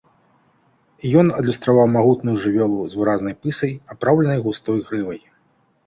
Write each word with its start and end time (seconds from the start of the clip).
Ён 1.23 1.27
адлюстраваў 1.41 1.87
магутную 1.97 2.35
жывёлу 2.47 2.79
з 2.95 3.03
выразнай 3.03 3.35
пысай, 3.47 3.71
апраўленай 3.97 4.39
густой 4.49 4.79
грывай. 4.93 5.21